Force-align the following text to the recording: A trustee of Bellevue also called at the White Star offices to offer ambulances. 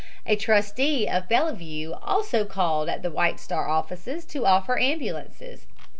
A 0.25 0.35
trustee 0.35 1.05
of 1.07 1.29
Bellevue 1.29 1.93
also 2.01 2.43
called 2.43 2.89
at 2.89 3.03
the 3.03 3.11
White 3.11 3.39
Star 3.39 3.69
offices 3.69 4.25
to 4.25 4.47
offer 4.47 4.79
ambulances. 4.79 5.67